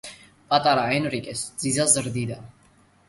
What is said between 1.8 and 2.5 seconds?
ზრდიდა.